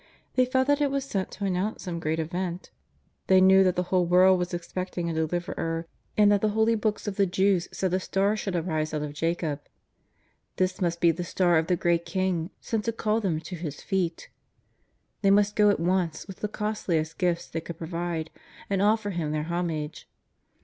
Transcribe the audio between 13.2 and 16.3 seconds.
them to His feet. They must go at once